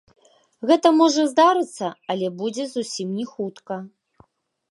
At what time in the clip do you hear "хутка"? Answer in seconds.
3.35-3.75